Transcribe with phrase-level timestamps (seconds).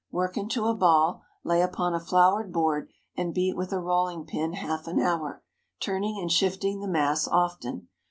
[0.09, 4.53] Work into a ball, lay upon a floured board, and beat with a rolling pin
[4.53, 5.43] half an hour,
[5.79, 7.87] turning and shifting the mass often.